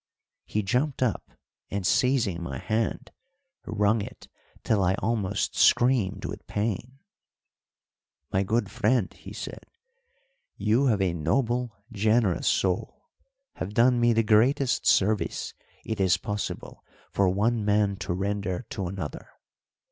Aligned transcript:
He 0.47 0.63
jumped 0.63 1.03
up, 1.03 1.29
and, 1.69 1.85
seizing 1.85 2.41
my 2.41 2.57
hand, 2.57 3.11
wrung 3.67 4.01
it 4.01 4.27
till 4.63 4.81
I 4.81 4.95
almost 4.95 5.55
screamed 5.55 6.25
with 6.25 6.47
pain. 6.47 6.97
"My 8.33 8.41
good 8.41 8.71
friend," 8.71 9.13
he 9.13 9.31
said, 9.31 9.63
"you 10.57 10.87
have 10.87 11.03
a 11.03 11.13
noble, 11.13 11.75
generous 11.91 12.47
soul, 12.47 13.11
have 13.57 13.75
done 13.75 13.99
me 13.99 14.11
the 14.11 14.23
greatest 14.23 14.87
service 14.87 15.53
it 15.85 15.99
is 16.01 16.17
possible 16.17 16.83
for 17.11 17.29
one 17.29 17.63
man 17.63 17.95
to 17.97 18.11
render 18.15 18.65
to 18.71 18.87
another. 18.87 19.29